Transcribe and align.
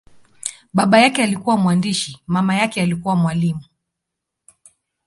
Baba 0.73 0.99
yake 0.99 1.23
alikuwa 1.23 1.57
mwandishi, 1.57 2.21
mama 2.27 2.61
alikuwa 2.75 3.15
mwalimu. 3.15 3.61